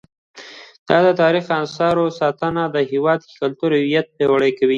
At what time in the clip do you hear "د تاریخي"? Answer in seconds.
1.05-1.51